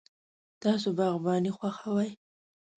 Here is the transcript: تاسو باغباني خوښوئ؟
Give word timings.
تاسو 0.61 0.87
باغباني 0.97 1.51
خوښوئ؟ 1.57 2.09